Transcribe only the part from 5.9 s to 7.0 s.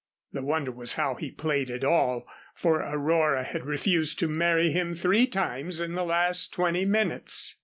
the last twenty